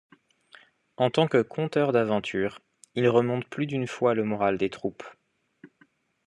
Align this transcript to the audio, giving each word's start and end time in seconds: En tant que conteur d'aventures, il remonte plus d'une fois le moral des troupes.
En 0.97 1.11
tant 1.11 1.27
que 1.27 1.43
conteur 1.43 1.91
d'aventures, 1.91 2.59
il 2.95 3.07
remonte 3.07 3.45
plus 3.45 3.67
d'une 3.67 3.85
fois 3.85 4.15
le 4.15 4.23
moral 4.23 4.57
des 4.57 4.71
troupes. 4.71 5.03